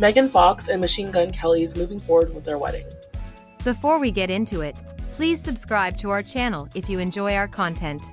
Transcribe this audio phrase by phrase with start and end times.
[0.00, 2.86] Megan Fox and Machine Gun Kelly's moving forward with their wedding.
[3.64, 4.80] Before we get into it,
[5.12, 8.06] please subscribe to our channel if you enjoy our content.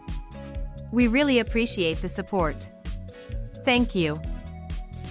[0.92, 2.70] We really appreciate the support.
[3.64, 4.22] Thank you.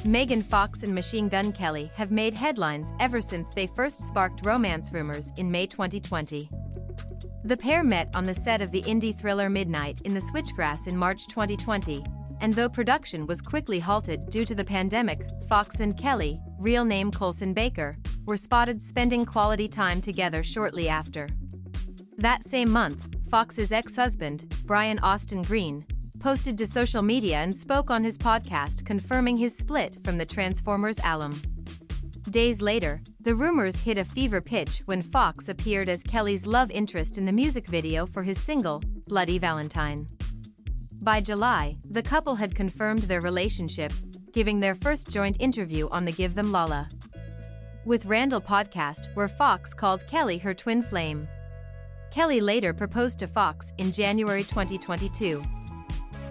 [0.04, 4.92] Megan Fox and Machine Gun Kelly have made headlines ever since they first sparked romance
[4.92, 6.50] rumors in May 2020.
[7.44, 10.96] The pair met on the set of the indie thriller Midnight in the Switchgrass in
[10.96, 12.04] March 2020,
[12.40, 17.10] and though production was quickly halted due to the pandemic, Fox and Kelly, real name
[17.10, 17.94] Colson Baker,
[18.26, 21.28] were spotted spending quality time together shortly after.
[22.18, 25.84] That same month, Fox's ex husband, Brian Austin Green,
[26.18, 30.98] posted to social media and spoke on his podcast confirming his split from the Transformers
[31.04, 31.40] alum.
[32.30, 37.18] Days later, the rumors hit a fever pitch when Fox appeared as Kelly's love interest
[37.18, 40.06] in the music video for his single, Bloody Valentine.
[41.06, 43.92] By July, the couple had confirmed their relationship,
[44.32, 46.88] giving their first joint interview on the Give Them Lala.
[47.84, 51.28] With Randall podcast, where Fox called Kelly her twin flame.
[52.10, 55.44] Kelly later proposed to Fox in January 2022.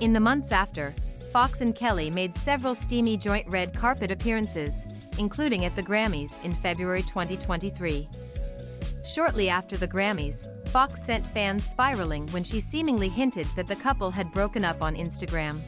[0.01, 0.93] In the months after,
[1.31, 4.85] Fox and Kelly made several steamy joint red carpet appearances,
[5.17, 8.09] including at the Grammys in February 2023.
[9.05, 14.09] Shortly after the Grammys, Fox sent fans spiraling when she seemingly hinted that the couple
[14.09, 15.61] had broken up on Instagram.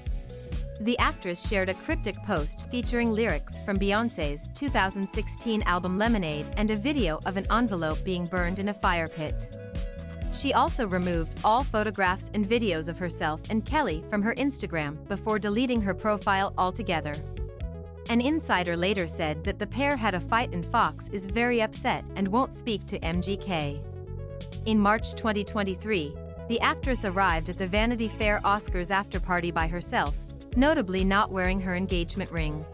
[0.82, 6.76] The actress shared a cryptic post featuring lyrics from Beyoncé's 2016 album Lemonade and a
[6.76, 9.56] video of an envelope being burned in a fire pit.
[10.34, 15.38] She also removed all photographs and videos of herself and Kelly from her Instagram before
[15.38, 17.14] deleting her profile altogether.
[18.10, 22.06] An insider later said that the pair had a fight and Fox is very upset
[22.16, 23.82] and won't speak to MGK.
[24.66, 26.16] In March 2023,
[26.48, 30.16] the actress arrived at the Vanity Fair Oscars afterparty by herself,
[30.56, 32.66] notably not wearing her engagement ring.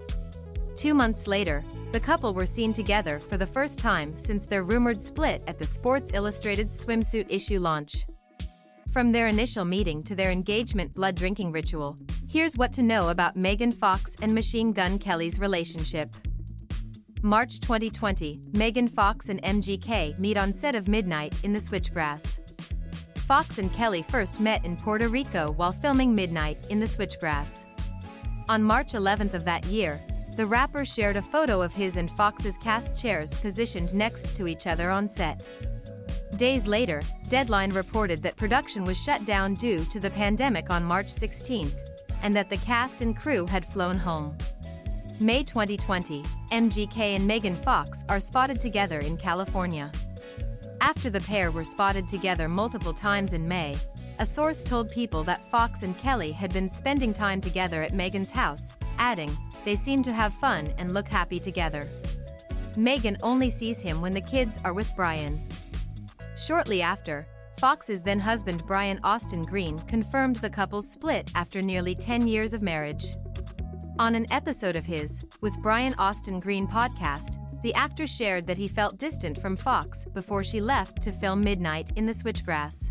[0.75, 5.01] Two months later, the couple were seen together for the first time since their rumored
[5.01, 8.05] split at the Sports Illustrated swimsuit issue launch.
[8.93, 11.97] From their initial meeting to their engagement blood drinking ritual,
[12.29, 16.15] here's what to know about Megan Fox and Machine Gun Kelly's relationship.
[17.23, 22.37] March 2020, Megan Fox and MGK meet on set of Midnight in the Switchgrass.
[23.17, 27.65] Fox and Kelly first met in Puerto Rico while filming Midnight in the Switchgrass.
[28.47, 29.99] On March 11th of that year,
[30.37, 34.67] the rapper shared a photo of his and Fox's cast chairs positioned next to each
[34.67, 35.47] other on set.
[36.37, 41.09] Days later, Deadline reported that production was shut down due to the pandemic on March
[41.09, 41.71] 16,
[42.23, 44.35] and that the cast and crew had flown home.
[45.19, 49.91] May 2020, MGK and Megan Fox are spotted together in California.
[50.81, 53.75] After the pair were spotted together multiple times in May,
[54.17, 58.31] a source told people that Fox and Kelly had been spending time together at Megan's
[58.31, 59.31] house, adding,
[59.65, 61.87] they seem to have fun and look happy together.
[62.75, 65.45] Megan only sees him when the kids are with Brian.
[66.37, 67.27] Shortly after,
[67.59, 72.61] Fox's then husband Brian Austin Green confirmed the couple's split after nearly 10 years of
[72.61, 73.13] marriage.
[73.99, 78.67] On an episode of his, with Brian Austin Green podcast, the actor shared that he
[78.67, 82.89] felt distant from Fox before she left to film Midnight in the Switchgrass.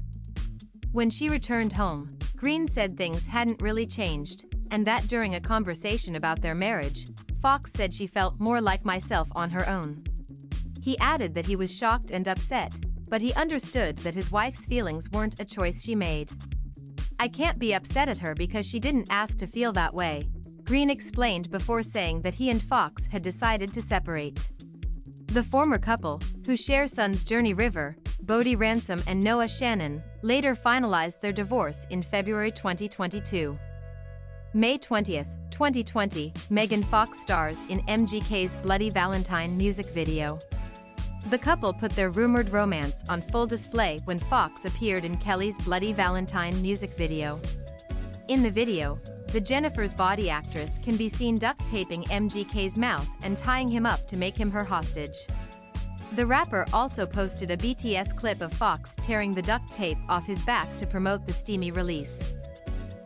[0.92, 6.14] When she returned home, Green said things hadn't really changed, and that during a conversation
[6.14, 7.08] about their marriage,
[7.40, 10.04] Fox said she felt more like myself on her own.
[10.80, 12.78] He added that he was shocked and upset,
[13.12, 16.30] but he understood that his wife's feelings weren't a choice she made.
[17.20, 20.30] I can't be upset at her because she didn't ask to feel that way,
[20.64, 24.42] Green explained before saying that he and Fox had decided to separate.
[25.26, 31.20] The former couple, who share sons Journey River, Bodie Ransom and Noah Shannon, later finalized
[31.20, 33.58] their divorce in February 2022.
[34.54, 40.38] May 20, 2020, Megan Fox stars in MGK's Bloody Valentine music video.
[41.30, 45.92] The couple put their rumored romance on full display when Fox appeared in Kelly's Bloody
[45.92, 47.40] Valentine music video.
[48.28, 53.38] In the video, the Jennifer's Body actress can be seen duct taping MGK's mouth and
[53.38, 55.26] tying him up to make him her hostage.
[56.16, 60.42] The rapper also posted a BTS clip of Fox tearing the duct tape off his
[60.44, 62.34] back to promote the steamy release.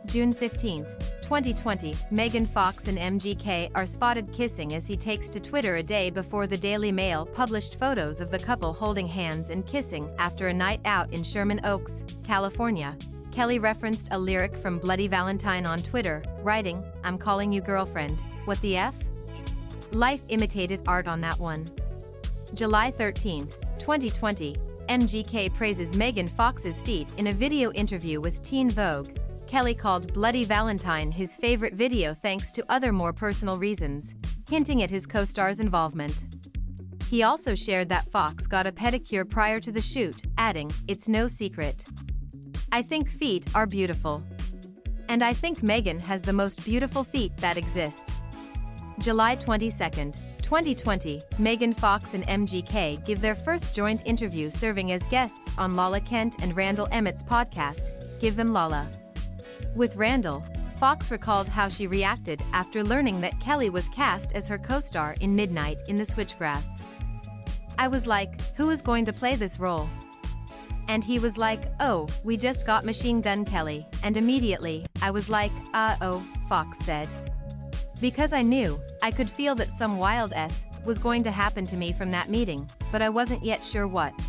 [0.07, 0.85] June 15,
[1.21, 6.09] 2020, Megan Fox and MGK are spotted kissing as he takes to Twitter a day
[6.09, 10.53] before the Daily Mail published photos of the couple holding hands and kissing after a
[10.53, 12.95] night out in Sherman Oaks, California.
[13.31, 18.61] Kelly referenced a lyric from Bloody Valentine on Twitter, writing, I'm calling you girlfriend, what
[18.61, 18.95] the F?
[19.91, 21.65] Life imitated art on that one.
[22.53, 24.55] July 13, 2020,
[24.87, 29.09] MGK praises Megan Fox's feet in a video interview with Teen Vogue,
[29.47, 34.15] Kelly called Bloody Valentine his favorite video thanks to other more personal reasons.
[34.49, 36.25] hinting at his co star's involvement.
[37.09, 41.27] He also shared that Fox got a pedicure prior to the shoot, adding, It's no
[41.27, 41.85] secret.
[42.71, 44.23] I think feet are beautiful.
[45.09, 48.11] And I think Megan has the most beautiful feet that exist.
[48.99, 49.71] July 22,
[50.41, 56.01] 2020, Megan Fox and MGK give their first joint interview serving as guests on Lala
[56.01, 58.89] Kent and Randall Emmett's podcast, Give Them Lala.
[59.77, 60.43] With Randall,
[60.77, 65.15] Fox recalled how she reacted after learning that Kelly was cast as her co star
[65.21, 66.81] in Midnight in the Switchgrass.
[67.77, 69.87] I was like, who is going to play this role?
[70.87, 75.29] And he was like, oh, we just got Machine Gun Kelly, and immediately, I was
[75.29, 77.07] like, uh oh, Fox said.
[78.01, 81.77] Because I knew, I could feel that some wild S was going to happen to
[81.77, 84.19] me from that meeting, but I wasn't yet sure what.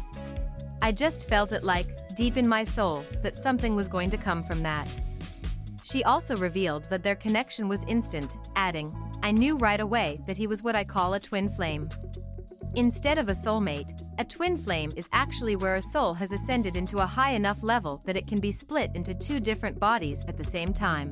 [0.82, 4.44] I just felt it like, deep in my soul, that something was going to come
[4.44, 4.88] from that.
[5.90, 8.92] She also revealed that their connection was instant, adding,
[9.22, 11.88] I knew right away that he was what I call a twin flame.
[12.74, 16.98] Instead of a soulmate, a twin flame is actually where a soul has ascended into
[16.98, 20.44] a high enough level that it can be split into two different bodies at the
[20.44, 21.10] same time.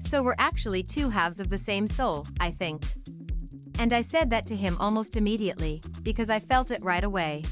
[0.00, 2.84] So we're actually two halves of the same soul, I think.
[3.78, 7.42] And I said that to him almost immediately, because I felt it right away.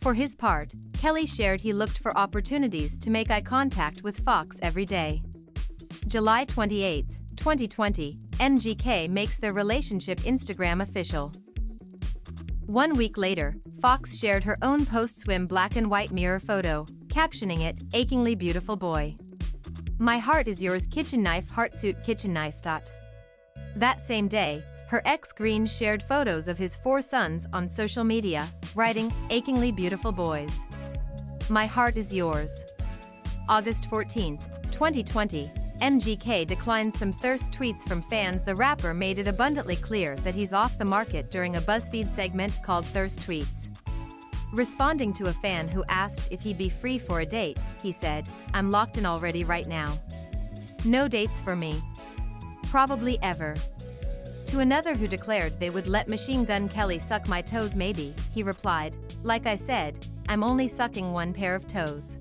[0.00, 4.58] For his part, Kelly shared he looked for opportunities to make eye contact with Fox
[4.60, 5.22] every day.
[6.06, 7.06] July 28,
[7.36, 11.32] 2020, MGK makes their relationship Instagram official.
[12.66, 17.62] One week later, Fox shared her own post swim black and white mirror photo, captioning
[17.62, 19.16] it, Achingly Beautiful Boy.
[19.98, 22.60] My heart is yours, kitchen knife, heartsuit, kitchen knife.
[22.60, 22.92] Dot.
[23.76, 28.46] That same day, her ex Green shared photos of his four sons on social media,
[28.74, 30.64] writing, Achingly Beautiful Boys.
[31.48, 32.62] My heart is yours.
[33.48, 34.38] August 14,
[34.70, 35.50] 2020,
[35.80, 38.44] MGK declines some thirst tweets from fans.
[38.44, 42.58] The rapper made it abundantly clear that he's off the market during a BuzzFeed segment
[42.62, 43.68] called Thirst Tweets.
[44.52, 48.28] Responding to a fan who asked if he'd be free for a date, he said,
[48.54, 49.92] I'm locked in already right now.
[50.84, 51.80] No dates for me.
[52.64, 53.56] Probably ever.
[54.46, 58.44] To another who declared they would let Machine Gun Kelly suck my toes, maybe, he
[58.44, 62.18] replied, Like I said, I'm only sucking one pair of toes.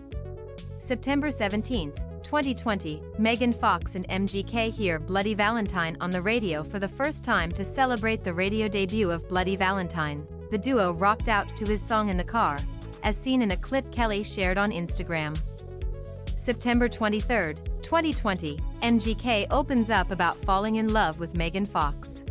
[0.79, 1.99] September 17th,
[2.33, 7.51] 2020, Megan Fox and MGK hear Bloody Valentine on the radio for the first time
[7.51, 10.25] to celebrate the radio debut of Bloody Valentine.
[10.49, 12.57] The duo rocked out to his song in the car,
[13.03, 15.39] as seen in a clip Kelly shared on Instagram.
[16.35, 17.53] September 23,
[17.83, 22.23] 2020, MGK opens up about falling in love with Megan Fox.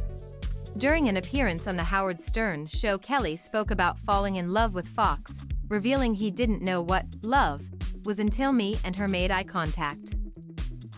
[0.79, 4.89] During an appearance on the Howard Stern show, Kelly spoke about falling in love with
[4.89, 7.61] Fox, revealing he didn't know what love
[8.05, 10.15] was until me and her made eye contact.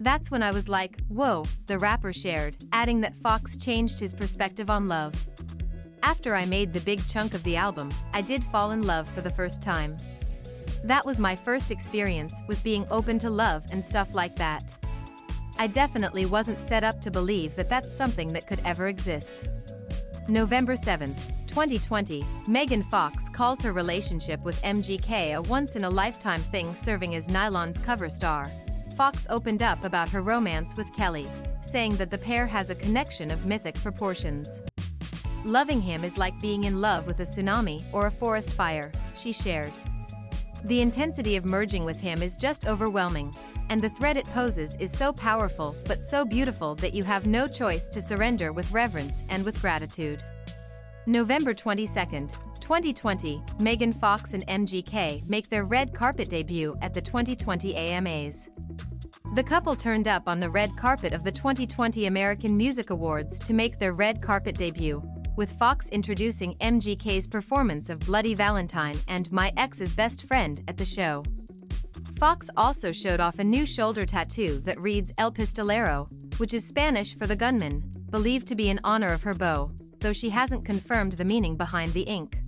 [0.00, 4.68] That's when I was like, whoa, the rapper shared, adding that Fox changed his perspective
[4.68, 5.14] on love.
[6.02, 9.20] After I made the big chunk of the album, I did fall in love for
[9.20, 9.96] the first time.
[10.82, 14.76] That was my first experience with being open to love and stuff like that.
[15.56, 19.48] I definitely wasn't set up to believe that that's something that could ever exist.
[20.28, 26.40] November 7th, 2020, Megan Fox calls her relationship with MGK a once in a lifetime
[26.40, 28.50] thing, serving as Nylon's cover star.
[28.96, 31.28] Fox opened up about her romance with Kelly,
[31.62, 34.62] saying that the pair has a connection of mythic proportions.
[35.44, 39.30] Loving him is like being in love with a tsunami or a forest fire, she
[39.30, 39.72] shared.
[40.64, 43.34] The intensity of merging with him is just overwhelming,
[43.70, 47.46] and the threat it poses is so powerful but so beautiful that you have no
[47.46, 50.24] choice to surrender with reverence and with gratitude.
[51.06, 57.74] November 22nd, 2020, Megan Fox and MGK make their red carpet debut at the 2020
[57.74, 58.48] AMAs.
[59.34, 63.52] The couple turned up on the red carpet of the 2020 American Music Awards to
[63.52, 65.02] make their red carpet debut,
[65.36, 70.84] with Fox introducing MGK's performance of Bloody Valentine and My Ex's Best Friend at the
[70.84, 71.24] show.
[72.18, 77.16] Fox also showed off a new shoulder tattoo that reads El Pistolero, which is Spanish
[77.16, 79.70] for the gunman, believed to be in honor of her beau
[80.04, 82.38] though she hasn't confirmed the meaning behind the ink.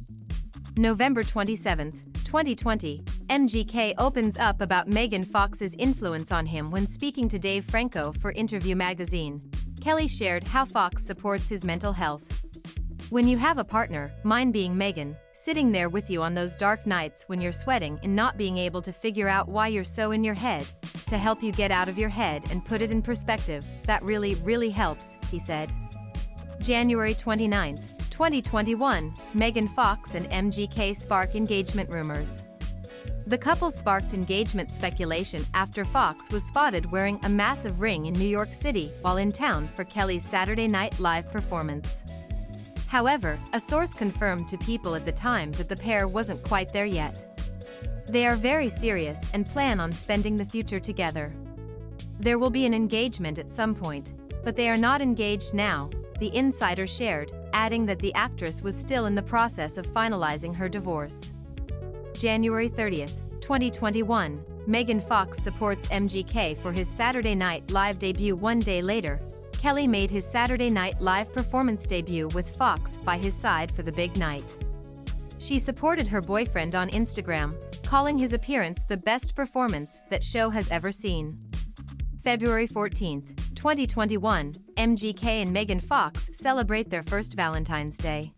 [0.76, 1.90] November 27,
[2.22, 8.12] 2020, MGK opens up about Megan Fox's influence on him when speaking to Dave Franco
[8.20, 9.40] for Interview magazine.
[9.80, 12.45] Kelly shared how Fox supports his mental health.
[13.10, 16.84] When you have a partner, mine being Megan, sitting there with you on those dark
[16.88, 20.24] nights when you're sweating and not being able to figure out why you're so in
[20.24, 20.66] your head,
[21.06, 24.34] to help you get out of your head and put it in perspective, that really,
[24.36, 25.72] really helps, he said.
[26.58, 27.76] January 29,
[28.10, 32.42] 2021, Megan Fox and MGK spark engagement rumors.
[33.24, 38.28] The couple sparked engagement speculation after Fox was spotted wearing a massive ring in New
[38.28, 42.02] York City while in town for Kelly's Saturday Night Live performance.
[42.86, 46.86] However, a source confirmed to people at the time that the pair wasn't quite there
[46.86, 47.24] yet.
[48.08, 51.34] They are very serious and plan on spending the future together.
[52.20, 54.12] There will be an engagement at some point,
[54.44, 55.90] but they are not engaged now,
[56.20, 60.68] the insider shared, adding that the actress was still in the process of finalizing her
[60.68, 61.32] divorce.
[62.14, 63.06] January 30,
[63.40, 69.20] 2021, Megan Fox supports MGK for his Saturday Night Live debut one day later.
[69.58, 73.92] Kelly made his Saturday Night Live performance debut with Fox by his side for the
[73.92, 74.56] big night.
[75.38, 80.70] She supported her boyfriend on Instagram, calling his appearance the best performance that show has
[80.70, 81.36] ever seen.
[82.22, 83.22] February 14,
[83.54, 88.32] 2021, MGK and Megan Fox celebrate their first Valentine's Day.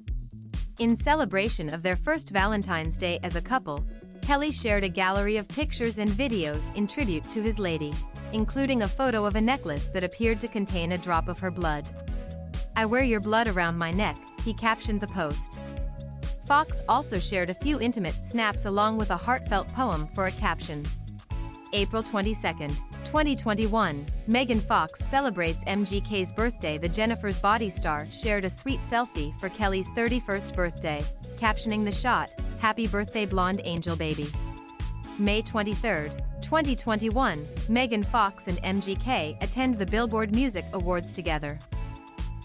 [0.79, 3.85] In celebration of their first Valentine's Day as a couple,
[4.23, 7.93] Kelly shared a gallery of pictures and videos in tribute to his lady,
[8.33, 11.89] including a photo of a necklace that appeared to contain a drop of her blood.
[12.77, 15.59] I wear your blood around my neck, he captioned the post.
[16.47, 20.85] Fox also shared a few intimate snaps along with a heartfelt poem for a caption.
[21.73, 22.35] April 22,
[23.05, 26.79] 2021, Megan Fox celebrates MGK's birthday.
[26.79, 31.05] The Jennifer's Body star shared a sweet selfie for Kelly's 31st birthday,
[31.39, 34.27] captioning the shot, Happy birthday blonde angel baby.
[35.19, 36.11] May 23,
[36.49, 41.59] 2021, Megan Fox and MGK attend the Billboard Music Awards together.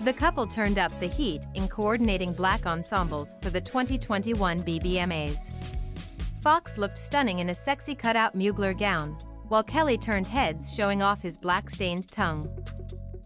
[0.01, 5.53] The couple turned up the heat in coordinating black ensembles for the 2021 BBMAs.
[6.41, 9.17] Fox looked stunning in a sexy cutout Mugler gown,
[9.47, 12.43] while Kelly turned heads showing off his black-stained tongue.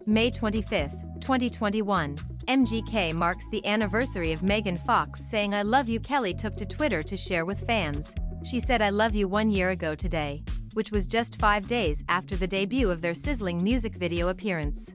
[0.06, 0.92] May 25,
[1.22, 2.18] 2021,
[2.48, 7.02] MGK marks the anniversary of Megan Fox saying I love you Kelly took to Twitter
[7.02, 8.14] to share with fans.
[8.44, 10.44] She said I love you one year ago today,
[10.78, 14.94] which was just five days after the debut of their sizzling music video appearance.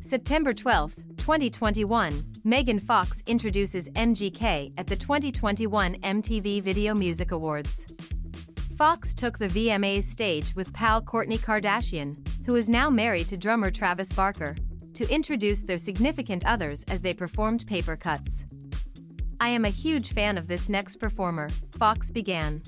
[0.00, 7.84] September 12, 2021, Megan Fox introduces MGK at the 2021 MTV Video Music Awards.
[8.78, 12.16] Fox took the VMA's stage with pal Kourtney Kardashian,
[12.46, 14.54] who is now married to drummer Travis Barker,
[14.94, 18.44] to introduce their significant others as they performed paper cuts.
[19.40, 22.62] I am a huge fan of this next performer, Fox began.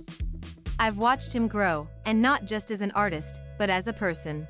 [0.79, 4.47] I've watched him grow, and not just as an artist, but as a person.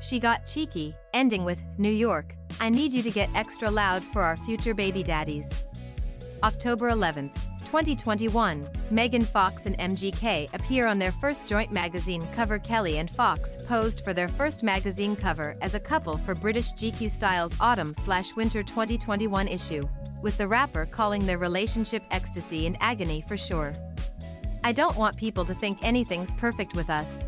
[0.00, 4.22] She got cheeky, ending with, New York, I need you to get extra loud for
[4.22, 5.66] our future baby daddies.
[6.42, 7.34] October 11th.
[7.64, 12.58] 2021, Megan Fox and MGK appear on their first joint magazine cover.
[12.58, 17.10] Kelly and Fox posed for their first magazine cover as a couple for British GQ
[17.10, 19.82] Style's autumn/winter 2021 issue,
[20.22, 23.72] with the rapper calling their relationship ecstasy and agony for sure.
[24.66, 27.22] I don't want people to think anything's perfect with us.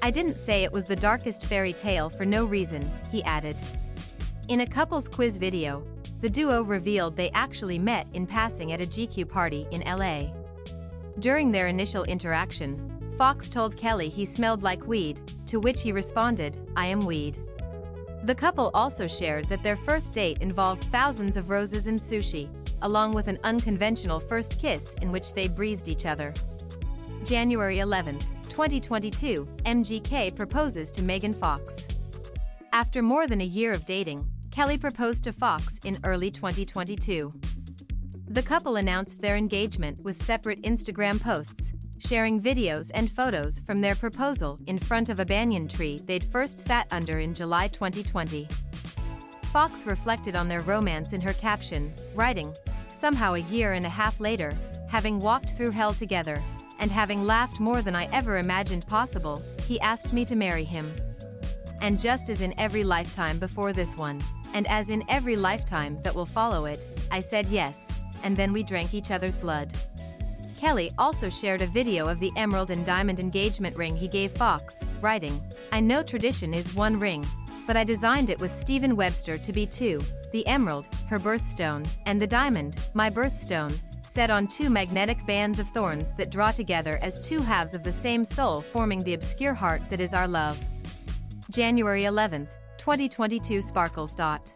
[0.00, 3.56] I didn't say it was the darkest fairy tale for no reason, he added.
[4.48, 5.86] In a couples quiz video,
[6.22, 10.32] the duo revealed they actually met in passing at a GQ party in LA.
[11.18, 16.56] During their initial interaction, Fox told Kelly he smelled like weed, to which he responded,
[16.74, 17.38] I am weed.
[18.24, 22.48] The couple also shared that their first date involved thousands of roses and sushi,
[22.82, 26.32] along with an unconventional first kiss in which they breathed each other.
[27.24, 28.18] January 11,
[28.48, 31.86] 2022, MGK proposes to Megan Fox.
[32.72, 37.32] After more than a year of dating, Kelly proposed to Fox in early 2022.
[38.28, 43.94] The couple announced their engagement with separate Instagram posts, sharing videos and photos from their
[43.94, 48.48] proposal in front of a banyan tree they'd first sat under in July 2020.
[49.44, 52.54] Fox reflected on their romance in her caption, writing,
[52.96, 54.56] Somehow a year and a half later,
[54.88, 56.42] having walked through hell together,
[56.78, 60.90] and having laughed more than I ever imagined possible, he asked me to marry him.
[61.82, 64.22] And just as in every lifetime before this one,
[64.54, 67.86] and as in every lifetime that will follow it, I said yes,
[68.22, 69.74] and then we drank each other's blood.
[70.58, 74.82] Kelly also shared a video of the emerald and diamond engagement ring he gave Fox,
[75.02, 75.38] writing,
[75.70, 77.26] I know tradition is one ring,
[77.66, 80.00] but I designed it with Stephen Webster to be two,
[80.32, 85.68] the emerald, her birthstone, and the diamond, my birthstone, set on two magnetic bands of
[85.70, 89.82] thorns that draw together as two halves of the same soul forming the obscure heart
[89.90, 90.62] that is our love.
[91.50, 94.14] January 11, 2022 Sparkles.
[94.14, 94.52] Dot.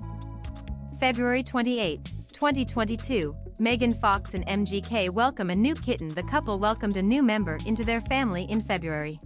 [0.99, 6.09] February 28, 2022, Megan Fox and MGK welcome a new kitten.
[6.09, 9.19] The couple welcomed a new member into their family in February.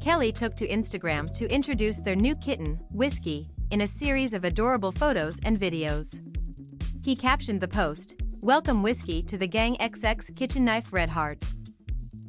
[0.00, 4.92] Kelly took to Instagram to introduce their new kitten, Whiskey, in a series of adorable
[4.92, 6.20] photos and videos.
[7.04, 11.44] He captioned the post, Welcome Whiskey to the Gang XX Kitchen Knife Red Heart.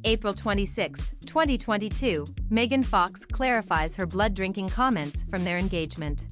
[0.04, 6.26] April 26, 2022, Megan Fox clarifies her blood drinking comments from their engagement.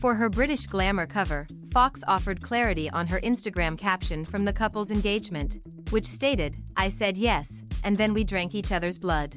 [0.00, 4.90] For her British Glamour cover, Fox offered clarity on her Instagram caption from the couple's
[4.90, 5.58] engagement,
[5.90, 9.36] which stated, I said yes, and then we drank each other's blood.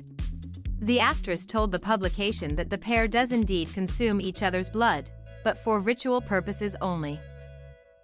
[0.81, 5.11] The actress told the publication that the pair does indeed consume each other's blood,
[5.43, 7.19] but for ritual purposes only.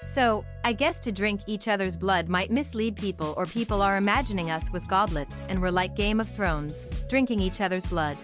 [0.04, 4.52] So, I guess to drink each other's blood might mislead people or people are imagining
[4.52, 8.16] us with goblets and we're like Game of Thrones, drinking each other's blood.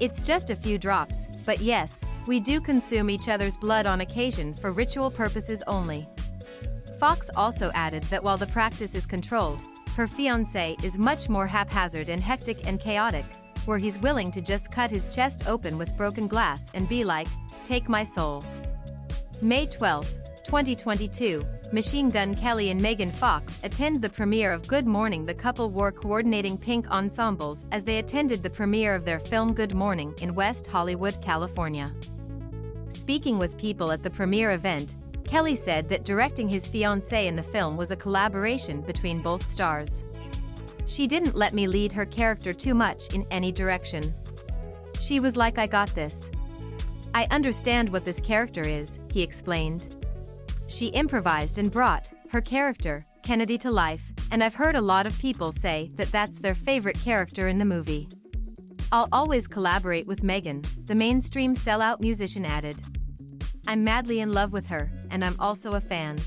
[0.00, 4.52] It's just a few drops, but yes, we do consume each other's blood on occasion
[4.52, 6.06] for ritual purposes only.
[7.00, 9.62] Fox also added that while the practice is controlled,
[9.96, 13.24] her fiance is much more haphazard and hectic and chaotic,
[13.66, 17.28] where he's willing to just cut his chest open with broken glass and be like,
[17.64, 18.44] take my soul.
[19.40, 20.06] May 12,
[20.44, 25.24] 2022, Machine Gun Kelly and Megan Fox attend the premiere of Good Morning.
[25.24, 29.74] The couple wore coordinating pink ensembles as they attended the premiere of their film Good
[29.74, 31.92] Morning in West Hollywood, California.
[32.90, 37.42] Speaking with people at the premiere event, Kelly said that directing his fiancée in the
[37.42, 40.04] film was a collaboration between both stars.
[40.86, 44.14] She didn't let me lead her character too much in any direction.
[45.00, 46.30] She was like, I got this.
[47.14, 49.96] I understand what this character is, he explained
[50.72, 55.18] she improvised and brought her character, Kennedy, to life, and I've heard a lot of
[55.18, 58.08] people say that that's their favorite character in the movie.
[58.90, 62.80] I'll always collaborate with Megan, the mainstream sellout musician added.
[63.66, 66.18] I'm madly in love with her, and I'm also a fan.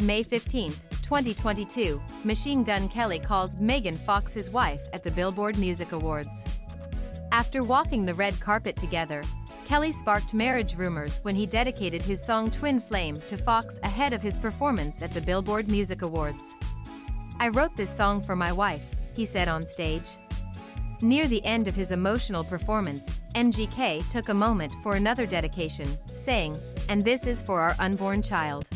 [0.00, 0.72] May 15,
[1.12, 6.42] 2022, Machine Gun Kelly calls Megan Fox his wife at the Billboard Music Awards.
[7.32, 9.20] After walking the red carpet together,
[9.66, 14.22] Kelly sparked marriage rumors when he dedicated his song Twin Flame to Fox ahead of
[14.22, 16.54] his performance at the Billboard Music Awards.
[17.38, 18.82] I wrote this song for my wife,
[19.14, 20.16] he said on stage.
[21.02, 26.56] Near the end of his emotional performance, MGK took a moment for another dedication, saying,
[26.88, 28.66] And this is for our unborn child.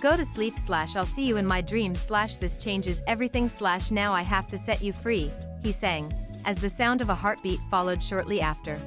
[0.00, 3.90] Go to sleep slash I'll see you in my dreams slash this changes everything slash
[3.90, 6.12] now I have to set you free, he sang,
[6.44, 8.80] as the sound of a heartbeat followed shortly after.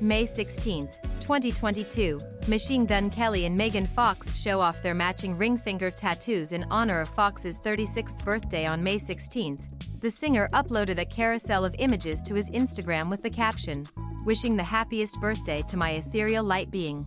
[0.00, 0.88] May 16,
[1.20, 6.64] 2022, Machine Gun Kelly and Megan Fox show off their matching ring finger tattoos in
[6.70, 9.58] honor of Fox's 36th birthday on May 16.
[10.00, 13.84] The singer uploaded a carousel of images to his Instagram with the caption,
[14.26, 17.06] Wishing the happiest birthday to my ethereal light being.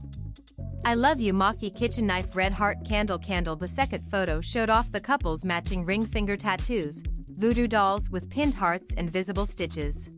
[0.86, 4.92] I love you Maki kitchen knife red heart candle candle The second photo showed off
[4.92, 7.02] the couple's matching ring finger tattoos,
[7.38, 10.10] voodoo dolls with pinned hearts and visible stitches.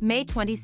[0.00, 0.56] May 22,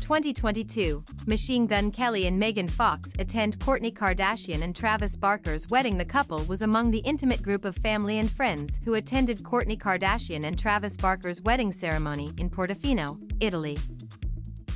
[0.00, 5.98] 2022, Machine Gun Kelly and Megan Fox attend Kourtney Kardashian and Travis Barker's wedding.
[5.98, 10.44] The couple was among the intimate group of family and friends who attended Kourtney Kardashian
[10.44, 13.76] and Travis Barker's wedding ceremony in Portofino, Italy.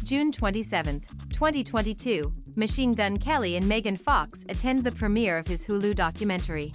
[0.07, 5.97] June 27, 2022, Machine Gun Kelly and Megan Fox attend the premiere of his Hulu
[5.97, 6.73] documentary.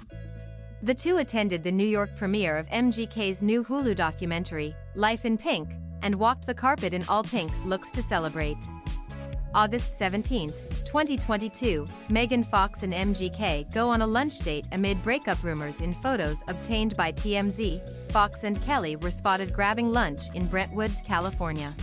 [0.84, 5.70] The two attended the New York premiere of MGK's new Hulu documentary, Life in Pink,
[6.02, 8.58] and walked the carpet in all pink looks to celebrate.
[9.56, 10.50] August 17,
[10.84, 16.44] 2022, Megan Fox and MGK go on a lunch date amid breakup rumors in photos
[16.50, 18.12] obtained by TMZ.
[18.12, 21.74] Fox and Kelly were spotted grabbing lunch in Brentwood, California.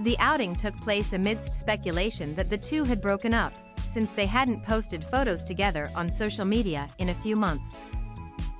[0.00, 3.54] The outing took place amidst speculation that the two had broken up,
[3.88, 7.82] since they hadn't posted photos together on social media in a few months.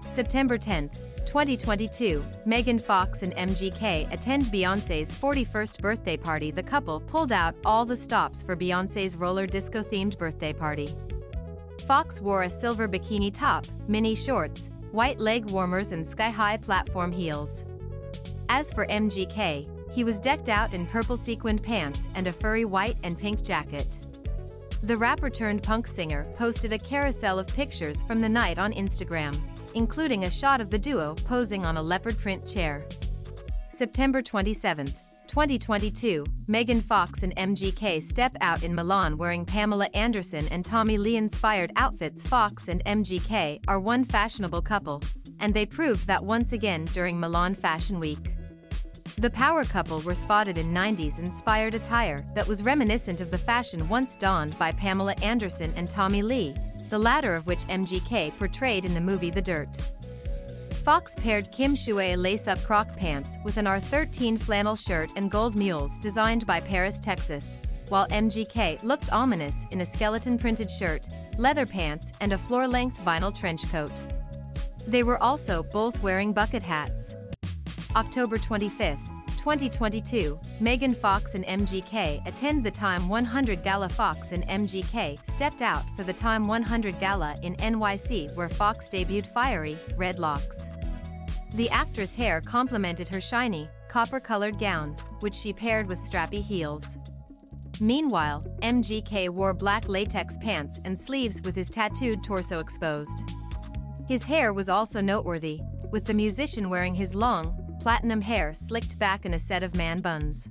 [0.09, 0.91] September 10,
[1.27, 6.51] 2022, Megan Fox and MGK attend Beyoncé's 41st birthday party.
[6.51, 10.89] The couple pulled out all the stops for Beyoncé's roller disco themed birthday party.
[11.87, 17.13] Fox wore a silver bikini top, mini shorts, white leg warmers, and sky high platform
[17.13, 17.65] heels.
[18.49, 22.97] As for MGK, he was decked out in purple sequined pants and a furry white
[23.03, 23.99] and pink jacket.
[24.83, 29.35] The rapper turned punk singer posted a carousel of pictures from the night on Instagram
[29.75, 32.85] including a shot of the duo posing on a leopard print chair.
[33.71, 34.87] September 27,
[35.27, 41.17] 2022, Megan Fox and MGK step out in Milan wearing Pamela Anderson and Tommy Lee
[41.17, 42.23] inspired outfits.
[42.23, 45.03] Fox and MGK are one fashionable couple,
[45.39, 48.38] and they proved that once again during Milan Fashion Week.
[49.19, 53.89] The power couple were spotted in 90s inspired attire that was reminiscent of the fashion
[53.89, 56.55] once donned by Pamela Anderson and Tommy Lee,
[56.89, 59.77] the latter of which MGK portrayed in the movie The Dirt.
[60.85, 65.99] Fox paired Kim Shui lace-up croc pants with an R13 flannel shirt and gold mules
[65.99, 72.33] designed by Paris, Texas, while MGK looked ominous in a skeleton-printed shirt, leather pants, and
[72.33, 73.91] a floor-length vinyl trench coat.
[74.87, 77.17] They were also both wearing bucket hats.
[77.97, 78.99] October 25,
[79.39, 83.89] 2022, Megan Fox and MGK attend the Time 100 Gala.
[83.89, 89.27] Fox and MGK stepped out for the Time 100 Gala in NYC where Fox debuted
[89.33, 90.69] Fiery, Red Locks.
[91.55, 96.99] The actress' hair complemented her shiny, copper-colored gown, which she paired with strappy heels.
[97.81, 103.33] Meanwhile, MGK wore black latex pants and sleeves with his tattooed torso exposed.
[104.07, 109.25] His hair was also noteworthy, with the musician wearing his long, platinum hair slicked back
[109.25, 110.49] in a set of man buns.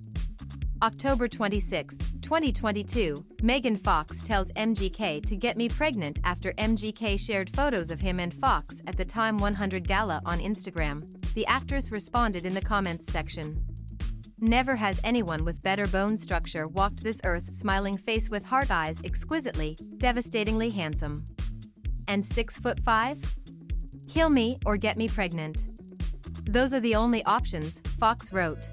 [0.83, 7.89] October 26, 2022, Megan Fox tells MGK to get me pregnant after MGK shared photos
[7.89, 11.01] of him and Fox at the Time 100 Gala on Instagram.
[11.33, 13.65] The actress responded in the comments section.
[14.39, 19.01] Never has anyone with better bone structure walked this earth smiling face with heart eyes
[19.03, 21.25] exquisitely, devastatingly handsome.
[22.07, 23.17] And 6 foot 5?
[24.07, 25.76] Kill me or get me pregnant.
[26.49, 28.69] Those are the only options, Fox wrote.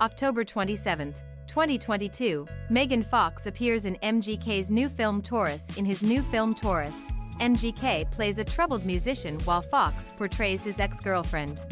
[0.00, 1.12] October 27,
[1.48, 5.76] 2022, Megan Fox appears in MGK's new film Taurus.
[5.76, 7.06] In his new film Taurus,
[7.40, 11.62] MGK plays a troubled musician while Fox portrays his ex-girlfriend.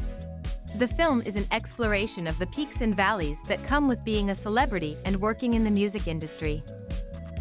[0.79, 4.35] The film is an exploration of the peaks and valleys that come with being a
[4.35, 6.65] celebrity and working in the music industry.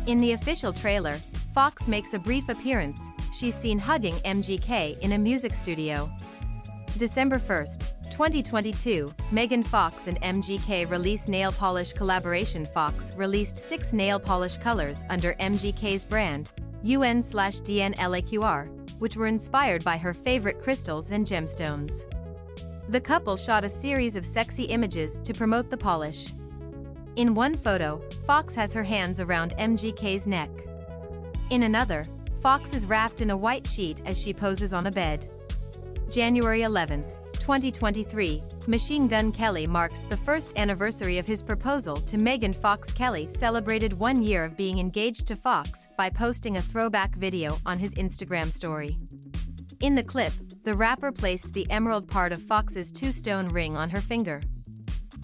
[0.06, 1.17] In the official trailer,
[1.56, 6.12] Fox makes a brief appearance, she's seen hugging MGK in a music studio.
[7.02, 7.66] December 1,
[8.12, 15.04] 2022, Megan Fox and MGK release nail polish collaboration Fox released six nail polish colors
[15.10, 16.52] under MGK's brand,
[16.84, 22.04] UN slash DNLAQR, which were inspired by her favorite crystals and gemstones.
[22.90, 26.36] The couple shot a series of sexy images to promote the polish.
[27.16, 30.52] In one photo, Fox has her hands around MGK's neck.
[31.50, 32.06] In another,
[32.44, 35.32] Fox is wrapped in a white sheet as she poses on a bed.
[36.12, 42.54] January 11, 2023, Machine Gun Kelly marks the first anniversary of his proposal to Megan
[42.54, 42.91] Fox.
[42.91, 47.80] Kelly celebrated one year of being engaged to Fox by posting a throwback video on
[47.80, 48.97] his Instagram story.
[49.80, 50.34] In the clip,
[50.65, 54.41] the rapper placed the emerald part of Fox's two-stone ring on her finger.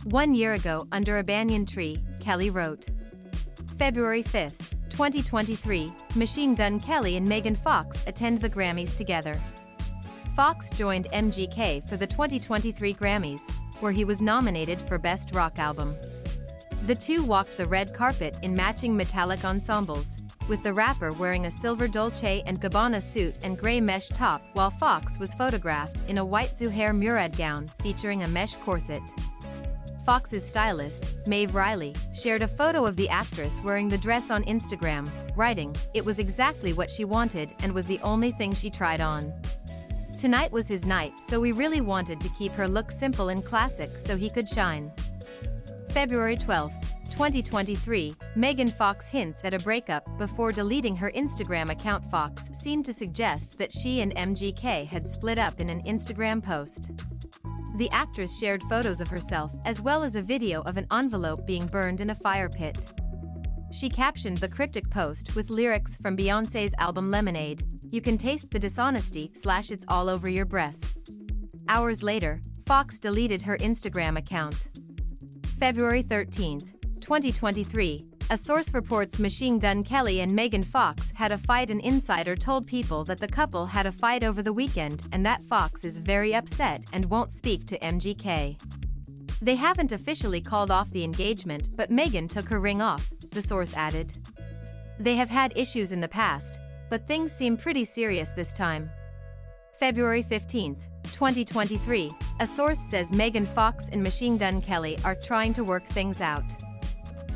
[0.06, 2.86] One year ago, under a banyan tree, Kelly wrote.
[3.78, 9.38] February 5, 2023, Machine Gun Kelly and Megan Fox attend the Grammys together.
[10.38, 13.41] Fox joined MGK for the 2023 Grammys,
[13.80, 15.95] where he was nominated for Best Rock Album.
[16.86, 20.15] The two walked the red carpet in matching metallic ensembles,
[20.47, 24.69] with the rapper wearing a silver Dolce & Gabbana suit and gray mesh top while
[24.69, 29.02] Fox was photographed in a white Zuhair Murad gown featuring a mesh corset.
[30.06, 35.10] Fox's stylist, Maeve Riley, shared a photo of the actress wearing the dress on Instagram,
[35.36, 39.34] writing, It was exactly what she wanted and was the only thing she tried on.
[40.18, 43.92] Tonight was his night, so we really wanted to keep her look simple and classic
[44.02, 44.92] so he could shine.
[45.92, 46.74] February 12,
[47.12, 52.04] 2023, Megan Fox hints at a breakup before deleting her Instagram account.
[52.10, 56.90] Fox seemed to suggest that she and MGK had split up in an Instagram post.
[57.76, 61.68] The actress shared photos of herself as well as a video of an envelope being
[61.68, 62.92] burned in a fire pit.
[63.72, 68.60] She captioned the cryptic post with lyrics from Beyonce's album Lemonade, You can taste the
[68.60, 70.98] dishonesty slash it's all over your breath.
[71.68, 74.68] Hours later, Fox deleted her Instagram account.
[75.60, 76.60] February 13,
[77.00, 81.70] 2023, a source reports Machine Gun Kelly and Megan Fox had a fight.
[81.70, 85.46] An insider told people that the couple had a fight over the weekend and that
[85.46, 88.60] Fox is very upset and won't speak to MGK.
[89.42, 93.76] They haven't officially called off the engagement, but Megan took her ring off, the source
[93.76, 94.13] added.
[95.00, 98.89] They have had issues in the past, but things seem pretty serious this time.
[99.80, 105.63] February 15, 2023, a source says Megan Fox and Machine Gun Kelly are trying to
[105.63, 106.45] work things out.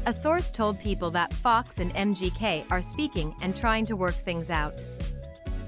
[0.07, 4.49] A source told people that Fox and MGK are speaking and trying to work things
[4.49, 4.83] out.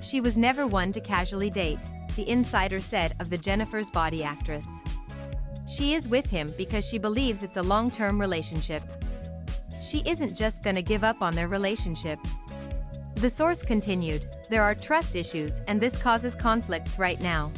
[0.01, 4.67] She was never one to casually date, the insider said of the Jennifer's Body actress.
[5.69, 8.81] She is with him because she believes it's a long-term relationship.
[9.83, 12.17] She isn't just gonna give up on their relationship.
[13.15, 17.51] The source continued, there are trust issues and this causes conflicts right now.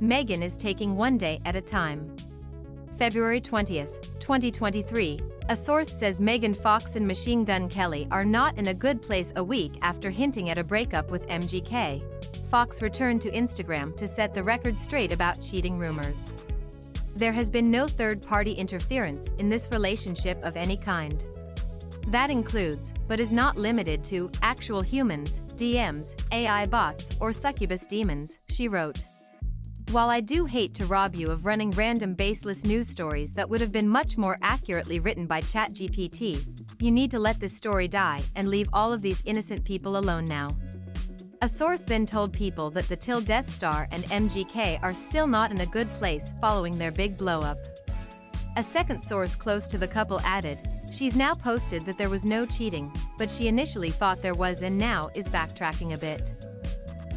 [0.00, 2.14] Megan is taking one day at a time.
[2.98, 8.68] February 20th, 2023, a source says Megan Fox and Machine Gun Kelly are not in
[8.68, 12.02] a good place a week after hinting at a breakup with MGK.
[12.50, 16.32] Fox returned to Instagram to set the record straight about cheating rumors.
[17.14, 21.24] There has been no third-party interference in this relationship of any kind.
[22.08, 28.38] That includes, but is not limited to, actual humans, DMs, AI bots, or succubus demons,
[28.48, 29.04] she wrote.
[29.90, 33.60] While I do hate to rob you of running random baseless news stories that would
[33.60, 38.22] have been much more accurately written by ChatGPT, you need to let this story die
[38.34, 40.56] and leave all of these innocent people alone now.
[41.42, 45.50] A source then told people that the Till Death Star and MGK are still not
[45.50, 47.58] in a good place following their big blowup.
[48.56, 52.46] A second source close to the couple added, She's now posted that there was no
[52.46, 56.32] cheating, but she initially thought there was and now is backtracking a bit.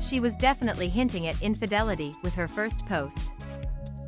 [0.02, 3.32] She was definitely hinting at infidelity with her first post.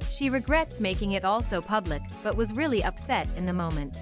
[0.10, 4.02] She regrets making it all so public, but was really upset in the moment.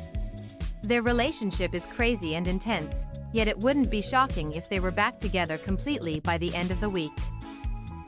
[0.81, 5.19] Their relationship is crazy and intense, yet it wouldn't be shocking if they were back
[5.19, 7.13] together completely by the end of the week.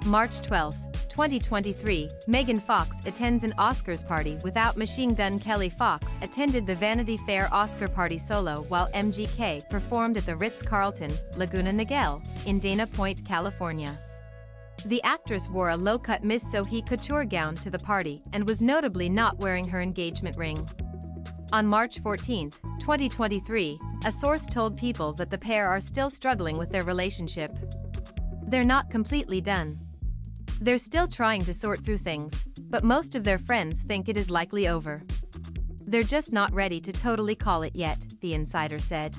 [0.07, 0.75] March 12,
[1.11, 7.17] 2023, Megan Fox attends an Oscars party without Machine Gun Kelly Fox attended the Vanity
[7.17, 13.25] Fair Oscar party solo while MGK performed at the Ritz-Carlton, Laguna Niguel, in Dana Point,
[13.25, 13.99] California.
[14.85, 19.09] The actress wore a low-cut Miss Sohee Couture gown to the party and was notably
[19.09, 20.65] not wearing her engagement ring.
[21.51, 26.69] On March 14, 2023, a source told People that the pair are still struggling with
[26.69, 27.51] their relationship.
[28.47, 29.90] They're not completely done.
[30.61, 34.29] They're still trying to sort through things, but most of their friends think it is
[34.29, 35.01] likely over.
[35.87, 39.17] They're just not ready to totally call it yet, the insider said.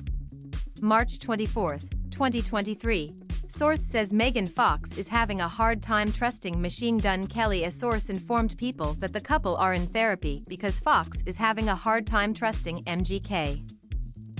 [0.81, 1.79] March 24,
[2.11, 3.13] 2023.
[3.49, 7.65] Source says Megan Fox is having a hard time trusting Machine Gun Kelly.
[7.65, 11.75] A source informed people that the couple are in therapy because Fox is having a
[11.75, 13.61] hard time trusting MGK.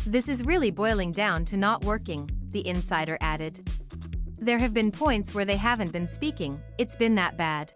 [0.06, 3.60] This is really boiling down to not working, the insider added.
[4.44, 7.72] There have been points where they haven't been speaking, it's been that bad.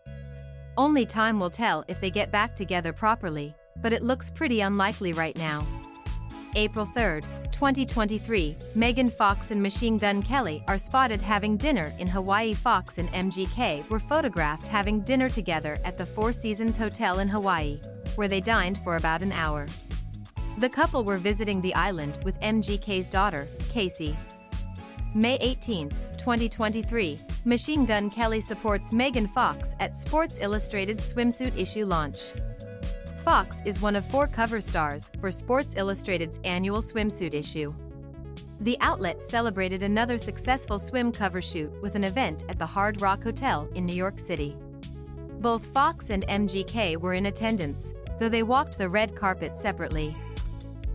[0.76, 5.14] Only time will tell if they get back together properly, but it looks pretty unlikely
[5.14, 5.66] right now.
[6.58, 7.22] April 3,
[7.54, 12.54] 2023, Megan Fox and Machine Gun Kelly are spotted having dinner in Hawaii.
[12.54, 17.80] Fox and MGK were photographed having dinner together at the Four Seasons Hotel in Hawaii,
[18.16, 19.68] where they dined for about an hour.
[20.58, 24.18] The couple were visiting the island with MGK's daughter, Casie.
[25.16, 25.90] May 18,
[26.28, 32.34] 2023, Machine Gun Kelly supports Megan Fox at Sports Illustrated swimsuit issue launch.
[33.24, 37.74] Fox is one of four cover stars for Sports Illustrated's annual swimsuit issue.
[38.60, 43.24] The outlet celebrated another successful swim cover shoot with an event at the Hard Rock
[43.24, 44.58] Hotel in New York City.
[45.40, 50.14] Both Fox and MGK were in attendance, though they walked the red carpet separately.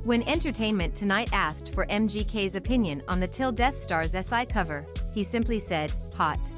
[0.05, 4.85] When Entertainment Tonight asked for MGK's opinion on the Till Death Star's SI cover,
[5.15, 6.51] he simply said, hot.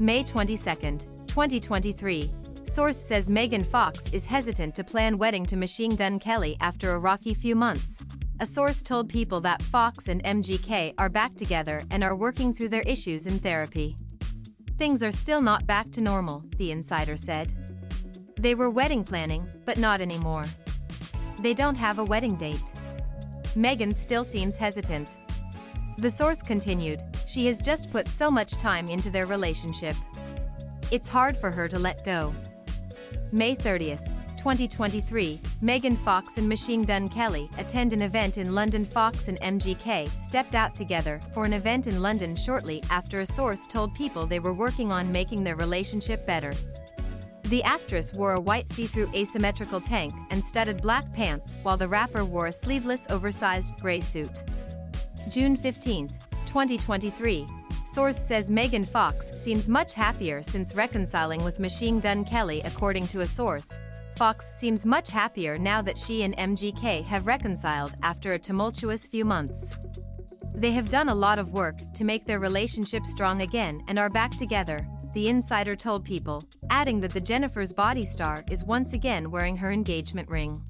[0.00, 0.56] May 22,
[1.28, 2.32] 2023.
[2.64, 6.98] Source says Megan Fox is hesitant to plan wedding to Machine Gun Kelly after a
[6.98, 8.02] rocky few months.
[8.40, 12.70] A source told people that Fox and MGK are back together and are working through
[12.70, 13.96] their issues in therapy.
[14.76, 17.52] Things are still not back to normal, the insider said.
[18.40, 20.46] They were wedding planning, but not anymore.
[21.40, 22.72] They don't have a wedding date.
[23.54, 25.16] Megan still seems hesitant.
[25.98, 29.96] The source continued, she has just put so much time into their relationship.
[30.90, 32.34] It's hard for her to let go.
[33.32, 34.04] May 30th,
[34.38, 38.84] 2023, Megan Fox and Machine Gun Kelly attend an event in London.
[38.84, 43.66] Fox and MGK stepped out together for an event in London shortly after a source
[43.66, 46.52] told people they were working on making their relationship better.
[47.46, 52.24] The actress wore a white see-through asymmetrical tank and studded black pants while the rapper
[52.24, 54.42] wore a sleeveless oversized gray suit.
[55.28, 56.08] June 15,
[56.46, 57.46] 2023.
[57.86, 63.20] Source says Megan Fox seems much happier since reconciling with Machine Gun Kelly according to
[63.20, 63.78] a source.
[64.16, 69.24] Fox seems much happier now that she and MGK have reconciled after a tumultuous few
[69.24, 69.76] months.
[70.56, 74.10] They have done a lot of work to make their relationship strong again and are
[74.10, 74.84] back together,
[75.16, 79.72] the insider told people, adding that the Jennifer's body star is once again wearing her
[79.72, 80.62] engagement ring.